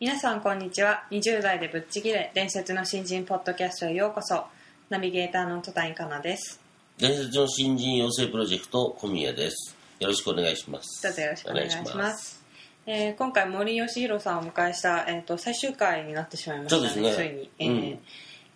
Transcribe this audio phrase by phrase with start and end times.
[0.00, 1.04] 皆さんこんにちは。
[1.10, 4.46] 20代でぶっちぎれ伝説の新人ポッドキャストへようこそ。
[4.88, 6.58] ナビゲーターの戸谷香奈です。
[6.96, 9.76] 伝説の新人養成プロジェクト小宮です。
[9.98, 11.02] よろしくお願いします。
[11.02, 12.42] どうぞよろしくお願いします。
[12.86, 17.12] えー今回森喜弘さんをお迎えした、えー、と最終回になってしまいましたそうですね。
[17.12, 17.98] ついに、えー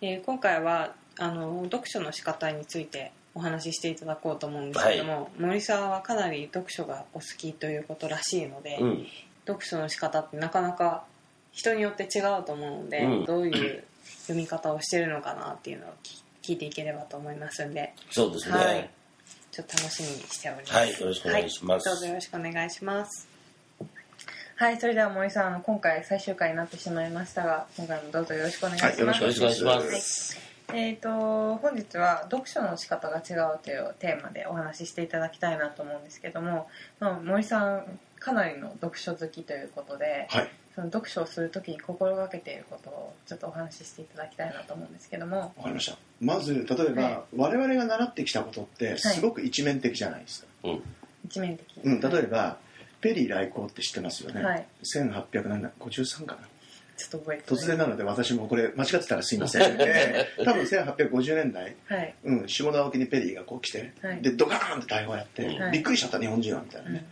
[0.01, 9.07] えー今回はあの読書の仕方についてお話ししていただこうと思うんですけども、森さんはかなり読書がお好きということらしいので、うん。
[9.45, 11.03] 読書の仕方ってなかなか
[11.55, 13.83] 人によって違うと思うので、うんどういう
[14.27, 18.89] 読み方をしてるのかなっていうのを聞聞いていければと思いますんで、そうですねはい
[19.51, 20.73] ちょっと楽しみにしております。
[20.73, 23.27] はいよろしくお願いしますはいどうぞよろしくお願いします。
[24.57, 28.93] はい、それでは森さん、今回最終回になってしまいましたが、今回もどうぞよろしくお願いします。
[28.93, 36.67] はいよろしくお願いしますえっ、と本日は読書の仕方が違うというテーマでお話ししていただきたいなと思うんですけども、
[36.99, 40.49] まあ、森さんかなりの読書好きということで、はい。
[40.75, 45.97] その読書をするときに心がけていることをちょっとお話ししていただきたいなと思うんですけども、わかりました。
[46.19, 50.47] まず、例えば、はい我々が習ってきたことって、すごく一面的じゃないですか。
[50.65, 50.83] うん
[51.25, 52.57] 一面的うん、例えば、ば、
[53.01, 54.43] ペリー来航って知ってますよね。
[54.43, 56.49] はい1853かな？
[56.97, 59.61] ちょっと覚えて突然なので、私もこれ間違ってたらすいません。
[59.79, 67.05] え ー多分1850年代、はい、うん、下田沖にペリーがこう来て、はいで、ドカーンって大砲やって、はいびっくりしちゃった日本人は、みたいなね。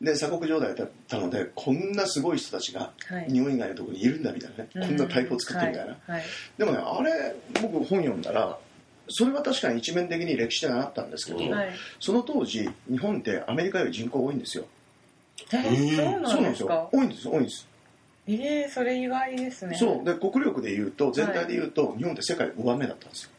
[0.00, 3.30] で、鎖国状態だったので、こんなすごい人たちが、はい。
[3.30, 5.92] 日本以外のところにいるんだみたいなね、こんな大砲作ってみたいな。
[5.92, 5.96] はい。
[6.12, 6.22] はい。
[6.56, 8.58] でもねあれ僕本読んだら
[9.08, 11.40] それは確かに一面的に歴史ではあったんですけど、
[11.98, 14.64] その当時日本ってアメリカより人口多いんですよ。
[15.52, 16.26] えー。
[16.26, 16.88] そうなんですか？
[16.92, 17.32] 多いんですよ。
[17.32, 17.66] 多いんです、
[18.28, 19.76] えー、それ意外ですね。
[19.76, 20.04] そう。
[20.04, 23.30] で国力でいうと全体でいうと、日本って世界5番目だったんですよ、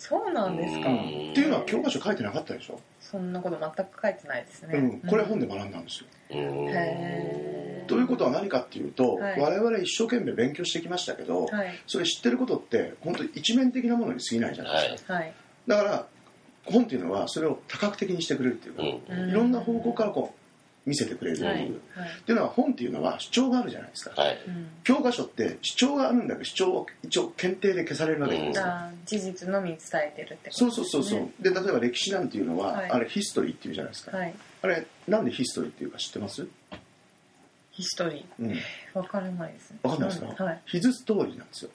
[0.00, 0.94] そうなんですか。
[0.94, 0.96] っ
[1.34, 9.40] ていうのは教科書書いてなかったでしょ、そんなこと全く書いてないですね、うん、これ本で学んだんですよ、うんへーということは何かっていうと、はい。
[9.40, 11.74] 我々一生懸命勉強してきましたけど、はい。
[11.86, 15.22] それ知ってることって本当に一面的なものに過ぎないじゃないですか、はい。
[15.24, 15.34] はい。
[15.66, 16.06] だから
[16.64, 18.82] 本っていうのはそれを多角的にしてくれるっていうか、
[19.14, 19.30] うん。
[19.30, 20.39] いろんな方向からこう
[20.86, 21.68] 見せてくれるっていう、はいはい。
[21.68, 21.72] っ
[22.24, 24.38] ていうのは本っていうのは主張があるじゃないですか、はい。
[24.46, 32.90] うん教科書って主張があるんだけど主張を一応検定で消されるわけじゃないですか、事実のみ伝えてるってことそうそうそうそう、ねで例えば歴史なんていうのは、はい。
[32.90, 34.34] あれヒストリーっていうじゃないですか、はい。
[34.62, 36.46] あれなんでヒストリーっていうか知ってます？
[37.72, 38.50] ヒストリうん。
[38.50, 38.58] ー
[38.94, 39.78] わからないですね。
[39.82, 40.60] わかんないですか、はい。
[40.66, 41.70] ヒズストーリーなんですよ。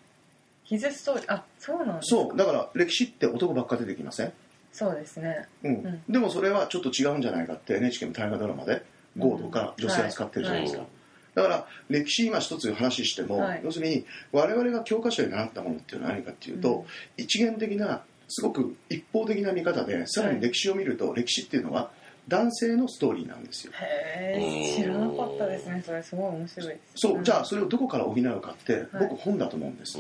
[0.64, 1.34] ヒズストーリー？
[1.34, 2.22] あそうなんですか。
[2.24, 2.38] そう。
[2.38, 4.34] だから歴史って男ばっか出てきません？
[4.72, 5.48] そうですね。
[5.64, 6.04] うん、ん。
[6.10, 8.84] でもそれはちょっと違うんじゃないかって NHK の大河ドラマで
[9.18, 10.88] ゴーとか女性扱ってるじゃないですか、はい。
[11.36, 13.62] だから歴史今一つ話しても、はい。
[13.64, 16.86] 要するに我々が教科書で習ったものっていうのは何かっていうと、
[17.18, 17.24] うん。
[17.24, 21.92] 一元的なすごく一方的な見方でさらに歴史を見ると、歴史っていうのは
[22.28, 23.74] 男性のストーリーなんですよ。
[23.76, 25.84] へえ知らなかったですね。
[25.86, 26.80] それすごい面白いです。
[26.96, 27.24] そう、ん。
[27.24, 30.00] じゃあそれをどこから補うかって、僕本だと思うんです、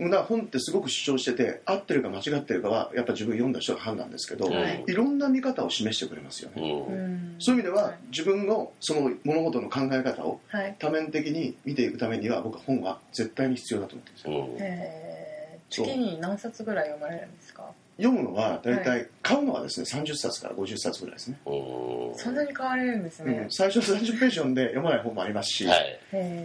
[0.00, 4.84] うんうんだから本ってすごく主張してて合ってるか間違ってるかはやっぱ自分読んだ人が判断ですけど、はい。
[4.86, 6.94] いろんな見方を示してくれますよね、うん。
[6.94, 10.76] うんそういう意味では、はい自分のその物事の考え方をはい。
[10.78, 15.30] 多面的に見ていくためには僕は本は絶対に必要だと思ってるんですよ、うんへー
[15.70, 17.70] そう月に何冊ぐらい読まれるんですか
[18.02, 23.32] 読むのは大は体買うのはですね30冊から50冊ぐらいですね、うんそんなに変われるんですね。
[23.44, 26.00] うん、最初30ページ読んで読まない本もありますし、はい。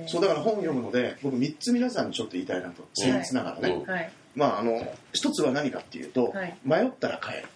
[0.07, 4.11] そうだから本を読むので僕3つ皆さんにちょっと言いたいなと僭越ながらね、うんはい。
[4.35, 4.81] まああの
[5.13, 6.55] 一つは何かっていうと、はい。
[6.63, 7.47] 迷ったら買える、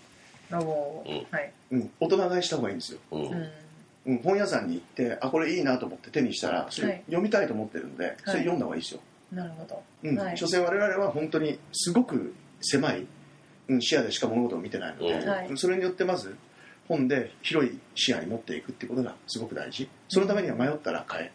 [0.57, 1.27] おーうん。
[1.31, 1.51] はい。
[1.71, 3.21] うん、大人買いした方がいいんですよ、うん。
[3.21, 3.49] うん。
[4.07, 6.91] うん、本屋さんに行ってあこれいいなと思って手にしたらそはい。
[6.91, 9.83] れ読みたいと思ってるんで、それ読んだ方がいいですよ、なるほど。
[10.03, 10.17] うん。
[10.17, 10.37] はい。
[10.37, 13.07] 所詮我々は本当にすごく狭い、うん、
[13.79, 15.29] 視野でしか物事を見てないので、うん。
[15.29, 15.49] はい。
[15.55, 16.35] それによってまず
[16.87, 19.87] 本で広い視野に持っていくっていうことがすごく大事。
[20.07, 21.31] そのためには迷ったら買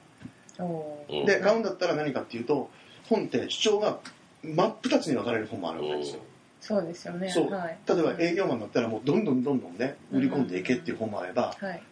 [0.58, 1.30] おーうん。
[1.30, 2.70] えで買うんだったら何かっていうと
[3.08, 3.98] 本って主張が
[4.42, 6.20] 真っ二つに分かれる本もあるわけですよ、
[6.60, 7.30] そうですよね。
[7.30, 7.50] そう。
[7.50, 7.78] はい。
[7.86, 11.82] 例えば営業マンだったらもうどんどんどんどんね売り込んでいけっていう本もあれば、はい。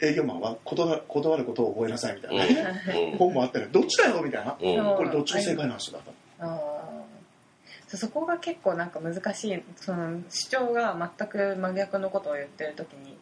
[0.00, 3.18] 営業マンは断る断ることを覚えなさいみたいなね、うん。
[3.18, 6.67] 本もあったらどっちだよみたいな、これどっちも正解なんですよだかあ
[7.96, 9.62] そこが結構なんか難しい。
[9.76, 13.16] その主張が全く真逆のことを言ってる時に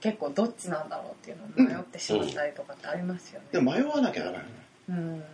[0.00, 3.46] 結構どっちなんだろうっていうのを迷ってしまったりとかってありますよね。
[3.52, 4.54] でも迷わなきゃダメなのよ
[4.88, 5.24] うん。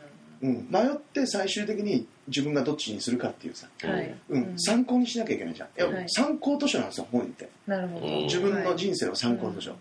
[0.43, 4.55] うん、迷って最終的に自分がどっちにするかっていうさ、はい、うん。
[4.59, 5.69] 参考にしなきゃいけないじゃん。
[5.69, 6.05] いや、はい。
[6.09, 7.49] 参考図書なんですよ本って。
[7.67, 8.07] なるほど。
[8.07, 8.13] うん。
[8.25, 9.75] 自分の人生の参考図書、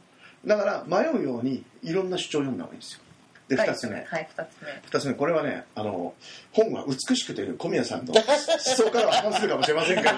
[0.45, 3.01] だから迷うようにいろんな主張を読んだ方がいいんですよ
[3.47, 3.69] ではい。
[3.69, 4.06] 2つ目、はい
[4.36, 4.81] 2つ目。
[4.86, 6.13] 二つ目これはねあの
[6.51, 8.24] 本は美しくという小宮さんの思
[8.59, 10.09] 想からは反するかもしれませんけど。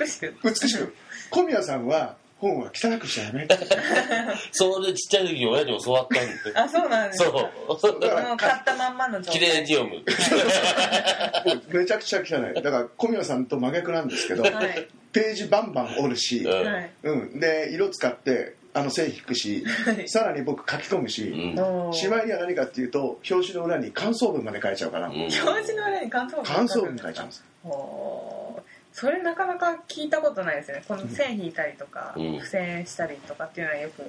[0.00, 0.34] 美しく。
[0.42, 0.94] 美しく。
[1.30, 3.48] 小宮さんは本は汚くしちゃダメ。
[4.52, 6.58] それちっちゃい時に親に教わったんで。
[6.58, 7.30] あそうなんですか。
[7.80, 8.00] そう。
[8.00, 10.02] だからもう買ったまんまの状綺態麗に読む。
[11.78, 12.62] めちゃくちゃ汚い。
[12.62, 14.88] だから小宮さんと真逆なんですけどはい。
[15.12, 16.50] ページバンバン折るし、うん。
[16.50, 16.90] はい。
[17.02, 20.08] うん、で色使ってあの線引くしはい。
[20.08, 21.92] さらに僕書き込むし、うん。
[21.92, 25.14] しまいには何かっていうと表紙の裏に感想文まで書いちゃうから、うん。
[25.14, 27.44] 表示の裏に感想文感想文書いちゃうんです。
[28.92, 30.82] それなかなか聞いたことないですね。
[30.88, 32.34] この線引いたりとか、うん。
[32.38, 34.02] 付箋したりとかっていうのはよく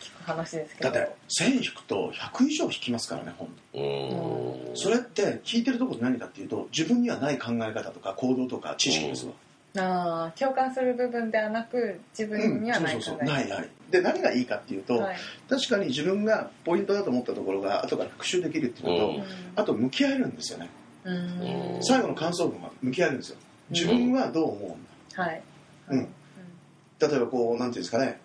[0.00, 0.90] 聞く話ですけど。
[0.90, 3.48] だって線引くと100以上引きますからね本。
[3.74, 4.76] うん。
[4.76, 9.32] それって聞いてるところ何かっていうと自分にはない考え方とか行動とか知識ですわ、
[9.76, 13.68] あー共感する部分ではなく自分にはないそう考えそうそうないない。
[13.90, 15.16] で何がいいかっていうと、はい。
[15.48, 19.24] 確かに自分がポイントだと思ったところが後から復習できるっていうのと、うん。
[19.56, 20.68] あと向き合えるんですよね。
[21.04, 21.14] うん。
[21.14, 23.36] うん最後の感想文は向き合えるんですよ。
[23.70, 24.84] 自分はどう思うん
[25.16, 25.42] だはい。
[25.90, 26.08] うん。
[26.98, 28.20] 例えばこうなんていうんですかね。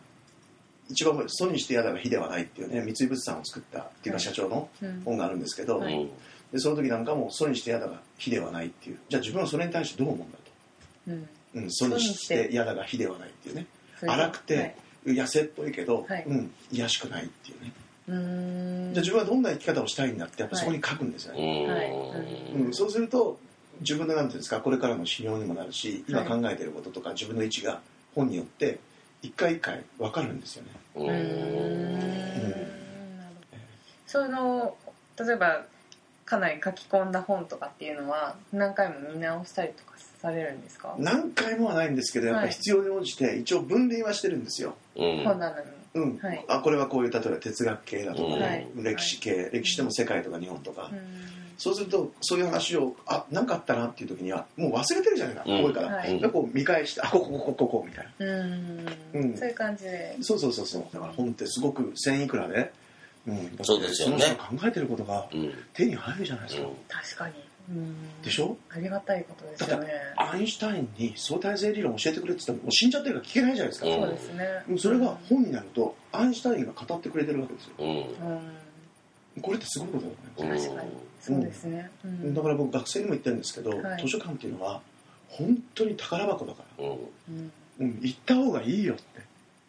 [0.89, 5.01] 一番「ソにして嫌だが非ではない」っていうね三井物産を作ったっていうかはい社長のうん。
[5.05, 5.93] 本があるんですけど、はい。
[5.95, 6.09] うん。
[6.51, 8.97] でその時なんかも「ソにして嫌だが非ではない」っていう。
[9.09, 10.37] じゃあ自分はそれに対してどう思うんだ
[11.07, 11.21] うん。
[11.23, 13.65] と「うん、ソにして嫌だが非ではない」っていうね。
[14.05, 14.75] 荒くて、はい。
[15.05, 16.23] 痩せっぽいけど、はい。
[16.27, 17.71] うん、癒しくないっていうね。
[18.07, 18.19] じゃあ
[19.01, 21.67] 自分はどんな生き方をしたいんだってやっぱそこに書くんですようね、ん。
[21.67, 21.91] はい。
[22.53, 23.39] うんそうすると
[23.81, 27.81] 自分のなんていうんですかこれからの指標にもなるし今はい考えてることとか自分の位置が
[28.13, 28.79] 本によって
[29.21, 30.69] 一回一回分かるんですよね。
[30.95, 31.03] うん。
[31.05, 31.09] ん。
[33.17, 33.57] なるほど。
[34.05, 34.77] その
[35.17, 35.65] 例えば
[36.25, 40.95] かなり書き込んだ本とかっていうのは何回も見直したりとかされるんですか？
[40.97, 45.23] 何回もはないんですけどやっぱり必要に応じて一応分類はしてるんですよ、うん。
[45.23, 45.55] 本棚に
[45.93, 46.17] うん。
[46.17, 46.45] はい。
[46.47, 48.67] あこれはこういう例えば哲学系だとか、はい。
[48.75, 50.99] 歴史系歴史でも世界とか日本とか、うん。
[51.57, 55.63] そうするとそういう話をあ何かあったなっていう時にはもう忘れてるじゃないか、うん。
[55.63, 56.19] 多いから、はい。
[56.19, 58.25] でこう見返してあここここここみたいな。
[58.25, 58.87] うん。
[59.13, 59.37] うん。
[59.37, 60.17] そういう感じで。
[60.21, 60.85] そうそうそうそう。
[60.91, 62.73] だから本ってすごく千いくらで、
[63.27, 64.19] うん、そうですよね。
[64.21, 65.53] その人が考えてることがうん。
[65.73, 67.33] 手に入るじゃないですか、確かに。
[67.69, 68.21] うん。
[68.21, 68.55] でしょ？
[68.69, 69.89] ありがたいことですよね。
[70.17, 74.45] アインシュタインに相対性理論教えてくれって言ってももう死んじゃってるから聞けないじゃないですか、うんそうですね。
[74.69, 74.79] うん。
[74.79, 77.73] それが本になるとアインシュタインが語ってくれてるわけですよ。
[79.41, 80.05] これってすごいこと
[80.43, 80.89] だよね、確かに。
[81.19, 81.89] そうですね。
[82.05, 82.33] うん。
[82.33, 84.01] だから僕学生にも言ってるんですけど、はい。
[84.01, 84.81] 図書館っていうのは
[85.27, 87.99] 本当に宝箱だから、うん。
[88.01, 89.03] 行った方がいいよって。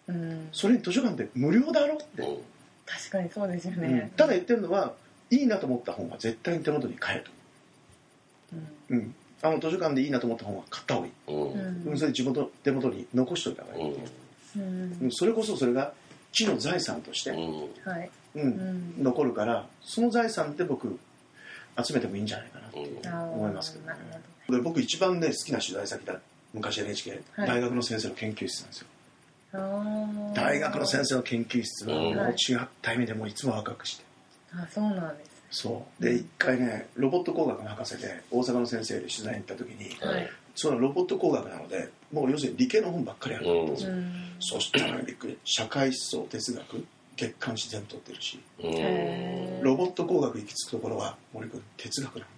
[0.09, 0.49] うん。
[0.53, 2.39] それに図書館って無料だろって、うん。
[2.87, 3.83] 確かにそうですようん。
[3.83, 4.95] ねただ言ってるのは
[5.31, 7.31] いいなと思った本は絶対に手元に買えと、
[8.91, 8.99] うん。
[8.99, 11.99] うん、あの図書館でいいなと思った本は買った方がいい、うん。
[11.99, 13.95] それ地元手元に残しといた方がいい、
[14.57, 14.99] うん。
[15.03, 15.11] うん。
[15.11, 15.93] それこそそれが
[16.33, 17.61] 知の財産として、うん。
[17.85, 18.11] はい。
[18.37, 18.43] うん。
[18.43, 18.95] うん。
[19.03, 20.99] 残るからその財産って僕
[21.85, 22.79] 集めてもいいんじゃないかなって
[23.09, 23.89] 思いますけどね。
[23.89, 24.01] なる
[24.47, 24.59] ほど。
[24.59, 26.21] で僕一番ね好きな取材先だ。
[26.55, 27.49] 昔 NHK、はい。
[27.49, 28.87] 大学の先生の研究室なんですよ
[30.35, 32.15] 大学の先生の研究室はうん。
[32.15, 34.05] もう違った意味でもういつもワクワクして。
[34.55, 35.31] あそうなんです
[35.63, 36.03] そう。
[36.03, 40.31] で一回ねロボット工学の博士で大阪の先生で取材に行った時にはい。
[40.55, 44.13] そのロボット工学なのでもう要するに理系の本ばっかりあるんですよ、うん。
[44.41, 46.87] そしたらねびっくり社会思想哲学
[47.17, 48.41] 月刊誌全部取ってるし
[49.63, 52.31] ロボット工学行き着くところは森君哲学なんだよ。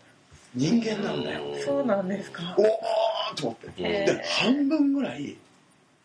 [0.55, 1.43] 人間なんだよ。
[1.65, 2.57] そうなんですか。
[2.59, 3.83] おおと思って。
[3.83, 5.37] へで半分ぐらい、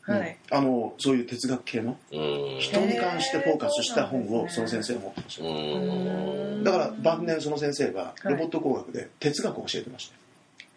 [0.06, 0.38] はい。
[0.52, 0.58] うん。
[0.58, 2.60] あのそういう哲学系のうん。
[2.60, 5.46] 人に関してフォーカスした本をその先生が持ってました。
[5.46, 6.64] うん。
[6.64, 8.32] だから晩年その先生がはい。
[8.32, 10.12] ロボット工学で哲学を教えてまし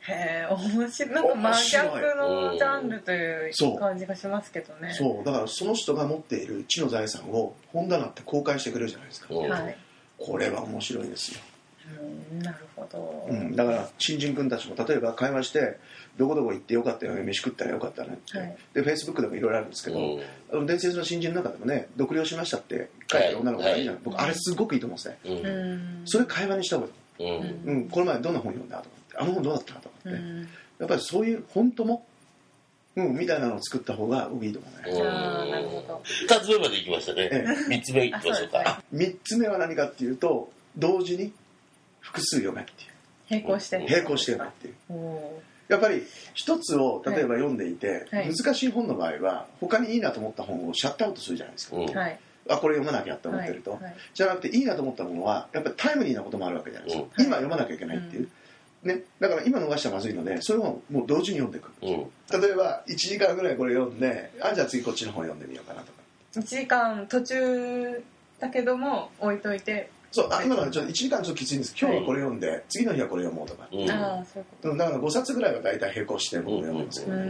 [0.06, 1.10] た、へえ面白い。
[1.12, 3.16] なんか真逆のジャンルとい
[3.52, 4.92] そうう感じがしますけどね。
[4.92, 5.24] そう。
[5.24, 9.48] だからその人が持っている知の財産を本棚って公開してくれるじゃないですか、うん。
[9.48, 9.76] はい。
[10.18, 11.55] これは面白いですよ、うん
[12.42, 13.26] なるほど。
[13.28, 15.78] うん、だから新人君たちも例えば会話して
[16.16, 18.56] どこどこ行ってよかったよね飯食ったらよかったねって、はい。
[18.74, 20.22] でフェイスブックでもいろいろあるんですけど、うん。
[20.52, 23.22] あの伝説の新人の中でもね独立しましたって書い。
[23.22, 24.04] てる女の子がいるじゃん、はい。
[24.04, 25.18] 僕あれすごくいいと思うんですね。
[25.24, 25.46] うん。
[25.46, 26.02] うん。
[26.04, 26.88] それ会話にした方が
[27.18, 27.62] いい、うん。
[27.64, 29.16] うん、この前どんな本読んだとかって。
[29.18, 30.48] あの本どうだったとかって、うん。
[30.78, 32.06] やっぱりそういう本当も
[32.96, 36.02] うんみたいなのを作った方が僕いいと思うね、ああなるほど。
[36.04, 37.28] 二つ目まで行きましたね。
[37.30, 38.62] え三つ目行きましょうか。
[38.64, 41.32] あ3つ目は何かっていうと同時に
[42.06, 42.90] 複数読めっていう。
[43.28, 43.78] 並行して。
[43.78, 44.74] 並行して読めっていう。
[44.90, 48.32] おやっぱり一つを例えば読んでいて、はい。
[48.32, 51.86] 難しい本の場合は他にいいなと思った本をシャットアウトするじゃないですか、うん。
[51.86, 52.18] はい。
[52.48, 53.82] あこれ読まなきゃって思ってると、はい。
[53.82, 53.96] はい。
[54.14, 57.24] じゃなくていいなと思ったものはやっぱりタイムリーなこともあるわけじゃないですか、うん。
[57.24, 58.28] 今読まなきゃいけないっていう、
[58.84, 62.40] ね、だから今逃したらまずいのでそれをもう同時に読んでいくうん。
[62.40, 65.92] 例えば1時間ぐらいこれ読んであじゃあ次こっちの本読んでみようかなとか。
[66.36, 68.04] 1時間途中
[68.38, 71.74] だけども置いといて、そうあ今のはちょっと1時間ちょっときついんです。
[71.78, 73.90] 今日はこれ読んで、次の日はこれ読もうとか、うん。
[73.90, 77.20] ああそういうこうんだから5冊ぐらいは大体並行して僕も読んでますけど、ー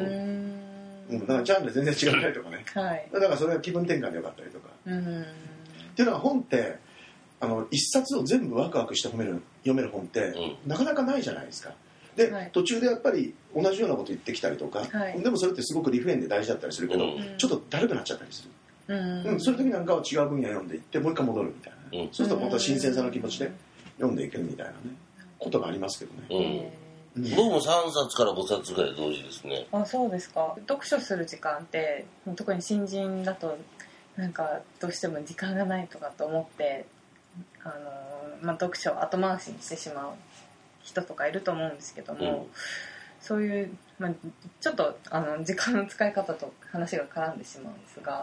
[1.11, 1.17] うん。
[1.17, 2.65] んだからジャンル全然違ったりとかね。
[2.75, 3.09] はい。
[3.13, 4.69] だからそれが気分転換でよかったりとか。
[4.87, 6.79] うんっていうのは本って
[7.41, 10.35] あの一冊を全部ワクワクして読める読める本って、ん。
[10.69, 11.73] なかなかないじゃないですか。
[12.17, 12.51] で、はい。
[12.53, 15.23] 途中でやっぱり同じようなこと言ってきたりとか、はい。
[15.23, 17.39] でもそれってすごくリフレインで大事だったりするけど、うん。
[17.39, 18.51] ちょっとだるくなっちゃったりする、
[18.89, 19.27] うん。
[19.27, 22.09] うんそういう時なんかは違う分野読んでいってもう一回戻るみたいな、うん。
[22.13, 23.51] そうするとまた新鮮さの気持ちで
[23.97, 24.77] 読んでいけるみたいなね
[25.39, 26.73] ことがありますけどね、
[27.17, 27.31] うん。
[27.31, 29.67] 僕も3冊から5冊ぐらい同時ですね。
[29.73, 30.55] ーあそうですか。
[30.69, 33.59] 読書する時間って特に新人だと
[34.17, 36.87] なんかどうしても時間がないとかと思って
[37.63, 37.75] あの、
[38.43, 40.13] まあ、読書を後回しにしてしまう
[40.83, 42.47] 人とかいると思うんですけども、うん。
[43.21, 44.11] そういう、まあ、
[44.61, 48.23] ちょっとあの時間の使い方と話が絡んでしまうんですが、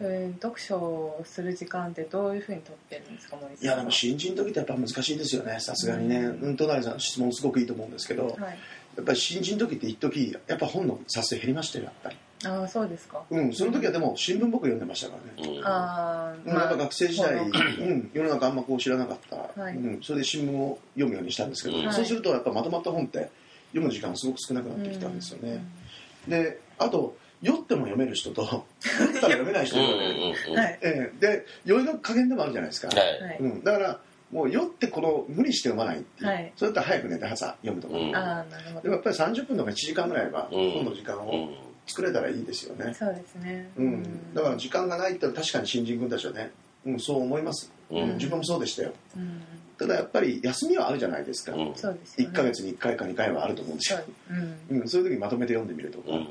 [0.00, 5.58] えー読書をする時間ってどういうふうにとってるんですか森さんいやでも新人の時ってやっぱ難しいですよね。
[5.60, 8.34] さすがにね、うん、隣さんの質問すごくいいと思うんですけど、はい、
[8.96, 12.16] やっぱり新人の時って一時やっぱ本の冊数減りましたよやっぱり。
[12.44, 17.46] ああそうですか、うんその時はでも新聞僕読んでましたからね、うんああうんやっぱ学生時代、こ
[17.80, 19.76] うん、世の中あんまこう知らなかった、はい。
[19.76, 23.30] うん、それで新聞を読むようにしたんですけど、はいそうするとやっぱまとまった本って
[23.70, 25.64] 読む時間がすごく少なくなってきたんですよね、
[26.26, 29.96] であと酔っても読める人と 酔ったら読めない人うんいる。
[29.96, 30.78] わけ、うんうんはい。
[30.82, 31.20] ええ。
[31.20, 33.22] で酔いの加減でもあるじゃないですか、はい。
[33.22, 34.00] はい、うん、だから
[34.32, 36.52] もう酔ってこの無理して読まないっていう、はい。
[36.56, 38.16] それと早く寝て朝読むとか、うん。
[38.16, 38.80] ああなるほど。
[38.80, 40.70] でもやっぱり30分とか1時間ぐらいはうん。
[40.72, 41.54] 本の時間をうん。
[41.86, 43.70] 作れたらいいですよね、そうですね。
[43.78, 44.34] うん。
[44.34, 46.50] だから時間がないってのは確かに新人君たちはね、
[46.84, 48.92] うん、そう思います、うん自分もそうでしたよ。
[49.16, 49.42] うん。
[49.78, 51.74] ただやっぱり休みはあるじゃないですか、うん。
[51.74, 52.32] そうですよね。
[52.32, 53.98] 1ヶ月に1回か2回はあると思うんですそう。
[53.98, 54.04] よ、
[54.70, 54.80] うん。
[54.80, 56.16] うん、そういう時まとめて読んでみるとか、うん。
[56.16, 56.24] うん。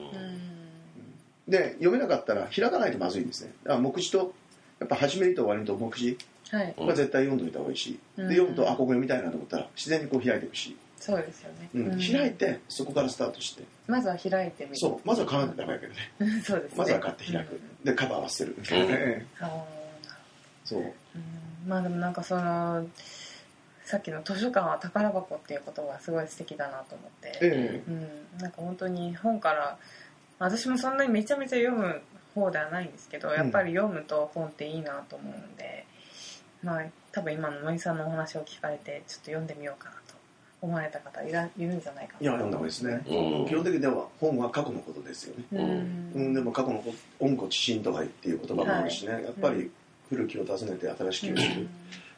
[1.47, 3.51] で読めなかったら開かないとまずいんですね。
[3.63, 4.33] だから目次と
[4.79, 6.17] やっぱ始めりと終わりと目次
[6.51, 6.73] はい。
[6.77, 8.29] は絶対読んどいた方がいいし、うん。
[8.29, 11.87] で読むとあここ読みたいなと思ったら自然にこう開いていくし、そうですよね、うん。
[11.93, 11.99] うん。
[11.99, 13.63] 開いてそこからスタートして。
[13.87, 14.77] まずは開いてみる。
[14.77, 15.07] そう。
[15.07, 15.99] まずは買わなきゃダメだけどね。
[16.19, 16.77] う んそうですね。
[16.77, 18.55] まずは買って開く、でカバー合わせる。
[18.57, 19.47] みたいなね、 あー。
[19.47, 19.63] なるほ
[20.65, 20.81] そう。
[20.81, 20.93] どうん
[21.67, 22.87] まあでもなんかその
[23.83, 29.77] さっきの図書館は宝箱っていう言葉がすごい素敵だなと思って、えうん、なんか本当に本から
[30.39, 32.01] 私もそんなにめちゃめちゃ読む
[32.35, 35.85] 方ではないんですけどやっぱり読むと本っていいなと思うんで、
[36.63, 40.13] まあ多分今の森さんのお話を聞かれてちょっと読んでみようかなと
[40.61, 42.19] 思われた方いらいるんじゃないかな。
[42.19, 43.47] えいや読んだ方がいいですね、うん。
[43.47, 46.11] 基本的にでは本は過去のことですよね、うん。
[46.13, 49.71] うん、でも過去のこと「温故知新」とかっていう言葉もあるしね、やっぱり
[50.09, 51.67] 古きを訪ねて新しきを知る、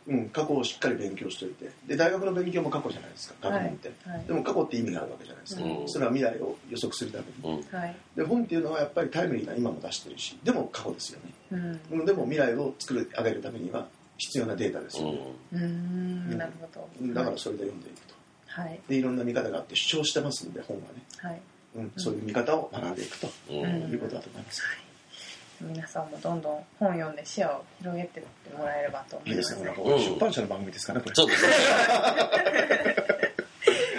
[0.07, 1.69] うん、過去をしっかり勉強しておいて。
[1.87, 3.49] で大学の勉強も過去じゃないですか。
[3.49, 4.25] 学問って、はい。
[4.25, 5.89] でも過去って意味があるわけじゃないですか、うん。
[5.89, 7.61] それは未来を予測するために。
[7.61, 7.77] うん。
[7.77, 11.99] はいで本っていうのはやっぱりタイムリーな今も出してるしでも過去ですよね、うん。
[11.99, 15.19] うん、でも未来を作り上げるためには必要なデータですよね、
[15.53, 16.37] うん。
[16.37, 16.89] なるほど。
[17.01, 17.13] うん。
[17.13, 18.13] だからそれで読んでいくと。
[18.47, 18.79] はい。
[18.87, 21.41] でいろんな見方があって主張してますんで本はね、はい。
[21.75, 23.57] うん、そういう見方を学んでいくとうん。
[23.91, 24.63] いうことだと思います、
[25.61, 29.73] 皆さんもどんどん本読んで視野を広げてってもらえればと思いまいいですすね。
[29.75, 31.15] 出版社の番組ですかね、これ。
[31.15, 31.53] そうですね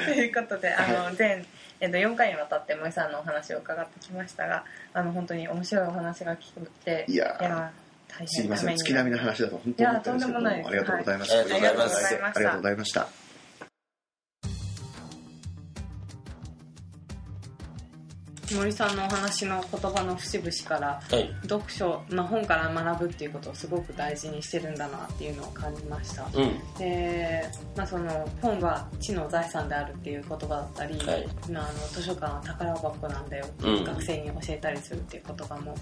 [0.06, 1.46] ということであの全、
[1.80, 6.52] えっと、4回にわたって森さんのお話を伺ってきましたがあの本当に面白いお話が聞
[6.84, 7.68] けていやー
[8.08, 11.54] 大すいません、月並みの話だと本当に思ったんですけども、いやとんでもないですありがとうございましはいた。
[11.54, 13.19] ありがとうございますありがとうございました。
[18.54, 21.34] 森さんのお話の言葉の節々からはい。
[21.42, 26.24] 読書、まあ、本から学ぶっていうことをすごく大事にしてるんだなっていうのを感じました。
[26.24, 26.32] うん。
[26.78, 27.42] で、
[27.76, 31.28] まあ、その本は知の財産であるっていう言葉だったり、はい。
[31.50, 33.84] まあ、あの図書館は宝箱なんだよってうん。
[33.84, 35.74] 学生に教えたりするっていう言葉も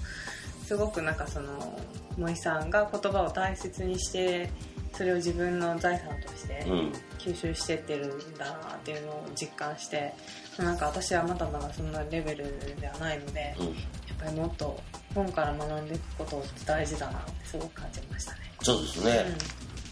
[0.68, 1.80] すごくなんかその
[2.18, 4.50] 森さんが言葉を大切にして
[4.92, 10.14] それを自分の財産としてうん吸収してってるんだなっていうのを実感して
[10.58, 12.44] なんか私はまだまだそんなレベル
[12.80, 13.76] ではないのでやっうん
[14.18, 14.80] ぱりもっと
[15.14, 18.38] 本から学んでいくこと大事だなってすごく感じましたね。
[18.62, 19.37] そうですね、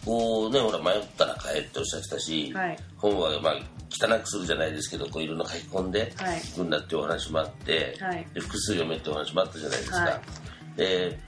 [0.04, 2.78] こうねほら迷ったら帰っておっしゃってたし、うん、はい。
[2.97, 3.54] 本はまあ
[3.88, 6.38] 汚くするじゃないですけどこういろんな書き込んではい。
[6.38, 8.26] いくんだっていうお話もあって、はい。
[8.35, 10.78] で複数読めってお話もあったじゃないですか、はい。
[10.78, 11.18] で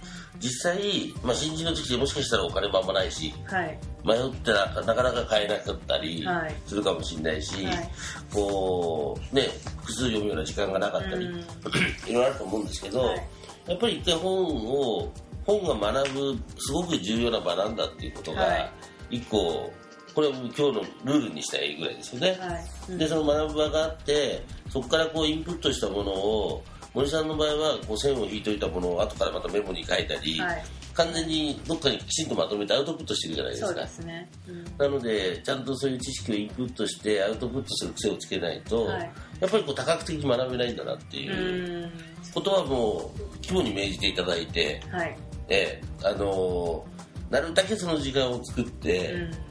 [0.40, 3.78] 実際、まあ、新人の時でもしかしたらお金もあんまないしはい。
[4.04, 6.54] 迷ってななかなか買えなかったりはい。
[6.66, 7.90] するかもしれないし、はい。
[8.33, 9.49] こうね
[9.80, 11.40] 複数読むような時間がなかったり、うん。
[12.09, 13.28] いろいろあると思うんですけど、はい。
[13.68, 15.12] やっぱり一回本を
[15.45, 18.73] 本が学ぶすごく重要な場なんだっていうことはが
[19.11, 19.73] 一個
[20.14, 20.73] これは今日の
[21.04, 22.37] ルールにしたらいいぐらいですよね。
[22.40, 22.64] はい。
[22.90, 22.99] うん。
[22.99, 26.64] でその学ぶ場があってそこからこうインプットしたものを
[26.99, 30.64] 森さんの場合はこう線を引いといたものを後からまたメモに書いたり、はい。
[30.95, 33.69] 完全にどっかにきちんとまとめてアウトプットしていくじゃないですか。
[33.69, 34.64] そうですね、うん。
[34.76, 39.12] なのでちゃんとそういう知識をインプットしてアウトプットする癖をつけないと、はい。
[39.38, 41.93] やっぱりこう多角的に学べないんだなっていううん。
[42.35, 45.17] ことはもう肝に銘じていただいて、はい。
[45.49, 46.99] ええあのー
[47.31, 49.48] なるだけその時間を作って、うん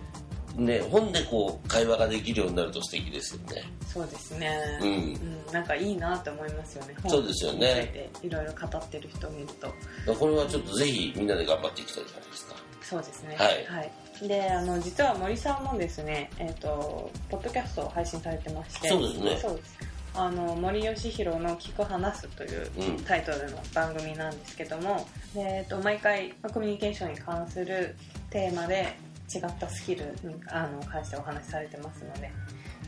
[0.58, 3.64] ね、本でこう会話ができるようになると素敵ですよね。
[3.86, 4.90] そうですね、うん。
[4.90, 6.96] うんなんかいいなって思いますよね。
[7.08, 8.10] そうですよね。
[8.24, 10.16] いろいろ語ってる人を見ると。
[10.16, 12.56] これはちょっとぜひみんなで頑張っていきたいじゃないですか。
[12.82, 13.36] そうですね。
[13.38, 13.82] は
[14.24, 14.28] い。
[14.28, 18.90] であの実は森さんもですねえっ、とポッドキャストを配信されてまして。
[18.90, 19.38] そうですね。
[19.40, 19.78] そうです。
[20.16, 23.04] あの森喜弘の「聞く話す」といううん。
[23.04, 27.96] タイトルの番組なんですけども、でえっと毎回まあコミュニケーションに関する
[28.32, 28.98] テーマで
[29.34, 32.32] 違ったスキルにあの関してお話しされてますので、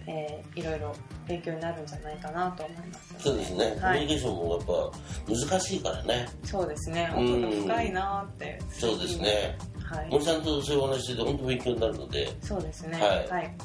[0.08, 0.96] えーいろいろ
[1.28, 4.00] 勉強になるんじゃないかなと思いますそうですね、コはい。
[4.00, 6.28] ミュニケーションもやっぱ難しいからね。
[6.44, 7.12] そうですね。
[7.16, 8.60] うん奥が深いなって。
[8.72, 9.58] そうですね。
[9.84, 10.10] はい。
[10.10, 13.00] 森さんとそういうお話してて本当勉強になるので、そうですね。
[13.00, 13.28] はい。
[13.30, 13.56] はい、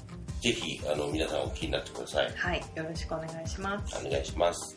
[0.40, 2.32] ぜひあの皆さんお聞きになってください。
[2.36, 4.06] はい、よろしくお願いします。
[4.06, 4.76] お願いします。